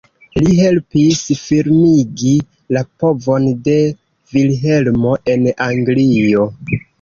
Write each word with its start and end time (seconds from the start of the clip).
Li 0.43 0.53
helpis 0.59 1.19
firmigi 1.41 2.31
la 2.77 2.83
povon 3.03 3.45
de 3.69 3.77
Vilhelmo 4.33 5.13
en 5.35 5.47
Anglio. 5.69 6.49